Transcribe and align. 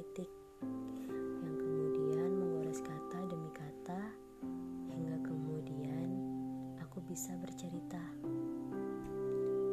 kritik 0.00 0.32
yang 1.44 1.56
kemudian 1.60 2.32
menggores 2.32 2.80
kata 2.80 3.20
demi 3.28 3.52
kata 3.52 4.00
hingga 4.88 5.20
kemudian 5.28 6.08
aku 6.80 7.04
bisa 7.04 7.36
bercerita 7.36 8.00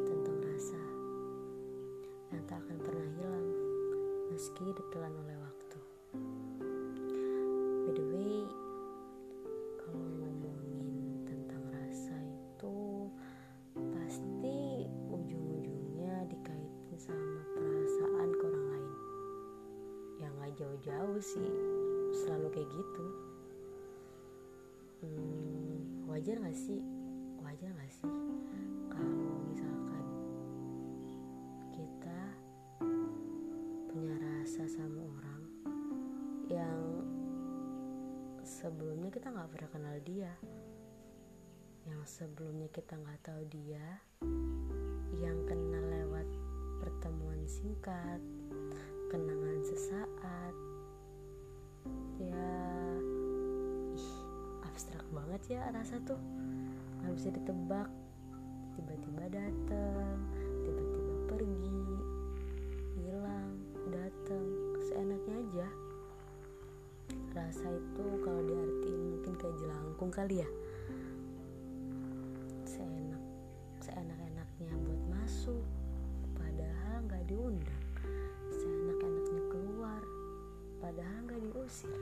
tentang 0.04 0.36
rasa 0.44 0.84
yang 2.28 2.44
tak 2.44 2.60
akan 2.60 2.76
pernah 2.76 3.08
hilang 3.16 3.48
meski 4.28 4.68
ditelan 4.68 5.16
oleh 5.16 5.36
waktu. 5.40 5.47
Jauh-jauh 20.88 21.20
sih, 21.20 21.52
selalu 22.24 22.48
kayak 22.48 22.70
gitu. 22.72 23.06
Hmm, 25.04 26.08
wajar 26.08 26.40
gak 26.40 26.56
sih? 26.56 26.80
Wajar 27.44 27.68
gak 27.76 27.92
sih 27.92 28.16
kalau 28.88 29.36
misalkan 29.52 30.04
kita 31.76 32.20
punya 33.92 34.16
rasa 34.16 34.64
sama 34.64 35.04
orang 35.04 35.42
yang 36.48 36.80
sebelumnya 38.40 39.12
kita 39.12 39.28
nggak 39.28 39.50
pernah 39.52 39.68
kenal 39.68 39.96
dia, 40.00 40.32
yang 41.84 42.00
sebelumnya 42.08 42.72
kita 42.72 42.96
nggak 42.96 43.20
tahu 43.28 43.44
dia, 43.52 44.00
yang 45.20 45.36
kenal 45.44 45.84
lewat 45.84 46.28
pertemuan 46.80 47.44
singkat, 47.44 48.24
kenangan 49.12 49.60
sesaat, 49.68 50.67
banget 55.38 55.54
ya 55.54 55.70
rasa 55.70 56.02
tuh, 56.02 56.18
nggak 56.98 57.14
bisa 57.14 57.30
ditebak, 57.30 57.86
tiba-tiba 58.74 59.24
dateng, 59.30 60.18
tiba-tiba 60.66 61.14
pergi, 61.30 61.78
hilang, 62.98 63.54
dateng, 63.86 64.46
seenaknya 64.82 65.38
aja. 65.38 65.68
Rasa 67.38 67.70
itu 67.70 68.04
kalau 68.26 68.42
diartiin 68.50 69.02
mungkin 69.14 69.34
kayak 69.38 69.54
jelangkung 69.62 70.10
kali 70.10 70.42
ya. 70.42 70.50
Seenak, 72.66 73.22
seenak-enaknya 73.78 74.74
buat 74.74 75.02
masuk, 75.22 75.62
padahal 76.34 77.06
nggak 77.06 77.24
diundang. 77.30 77.84
Seenak-enaknya 78.58 79.42
keluar, 79.54 80.02
padahal 80.82 81.18
nggak 81.30 81.40
diusir. 81.46 81.94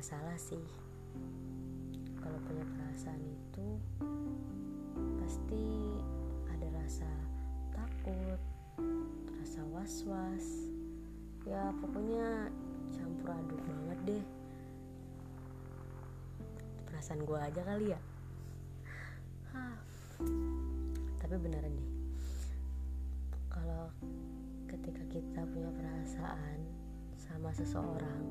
Serba 0.00 0.16
salah 0.16 0.40
sih. 0.40 0.66
Kalau 2.24 2.40
punya 2.48 2.64
perasaan 2.64 3.20
itu 3.20 3.68
pasti 5.20 5.92
ada 6.48 6.68
rasa 6.72 7.12
takut, 7.76 8.40
rasa 9.28 9.60
was-was. 9.68 10.72
Ya 11.44 11.68
pokoknya 11.84 12.48
campur 12.96 13.28
aduk 13.28 13.60
banget 13.60 13.98
deh. 14.08 14.24
Perasaan 16.88 17.20
gue 17.20 17.36
aja 17.36 17.60
kali 17.60 17.92
ya. 17.92 18.00
Tapi 21.20 21.34
beneran 21.36 21.76
deh. 21.76 21.90
Kalau 23.52 23.92
ketika 24.64 25.04
kita 25.12 25.44
punya 25.44 25.68
perasaan 25.76 26.56
sama 27.20 27.52
seseorang, 27.52 28.24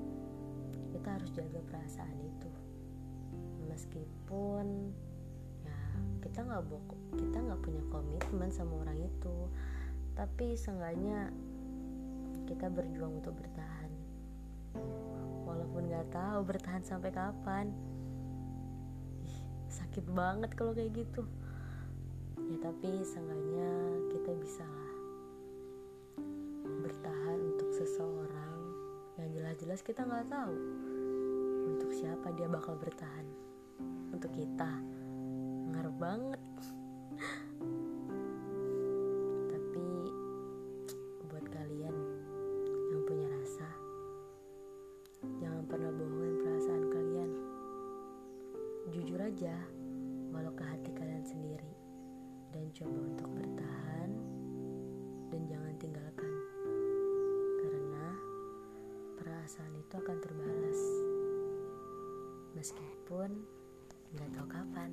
kita 0.89 1.07
harus 1.17 1.29
jaga 1.33 1.59
perasaan 1.69 2.17
itu. 2.21 2.51
Meskipun 3.69 4.65
ya 5.65 5.79
kita 6.25 6.39
nggak 6.43 6.63
kita 7.15 7.37
nggak 7.37 7.61
punya 7.61 7.83
komitmen 7.93 8.49
sama 8.49 8.81
orang 8.81 8.99
itu, 8.99 9.37
tapi 10.17 10.57
seenggaknya 10.57 11.29
kita 12.49 12.67
berjuang 12.67 13.21
untuk 13.21 13.37
bertahan. 13.37 13.91
Walaupun 15.45 15.89
nggak 15.89 16.09
tahu 16.09 16.39
bertahan 16.45 16.83
sampai 16.83 17.13
kapan. 17.13 17.69
Sakit 19.69 20.05
banget 20.09 20.51
kalau 20.57 20.73
kayak 20.73 20.97
gitu. 20.97 21.23
Ya 22.49 22.57
tapi 22.65 23.05
seenggaknya 23.05 23.69
kita 24.09 24.31
bisa 24.41 24.65
lah 24.65 24.88
jelas-jelas 29.69 29.85
kita 29.85 30.01
nggak 30.01 30.33
tahu 30.33 30.55
untuk 31.69 31.93
siapa 31.93 32.33
dia 32.33 32.49
bakal 32.49 32.73
bertahan. 32.81 33.21
Untuk 34.09 34.33
kita 34.33 34.65
ngaruh 35.69 35.93
banget. 35.93 36.41
Tapi 39.45 39.89
buat 41.29 41.45
kalian 41.53 41.95
yang 42.89 43.01
punya 43.05 43.29
rasa, 43.29 43.69
jangan 45.37 45.61
pernah 45.69 45.93
bohongin 45.93 46.35
perasaan 46.41 46.85
kalian. 46.89 47.29
Jujur 48.89 49.21
aja, 49.21 49.53
walau 50.33 50.49
ke 50.57 50.65
hati 50.65 50.89
kalian 50.97 51.21
sendiri, 51.21 51.77
akan 60.09 60.25
terbalas, 60.25 60.81
meskipun 62.57 63.29
nggak 64.17 64.29
tahu 64.33 64.47
kapan. 64.49 64.89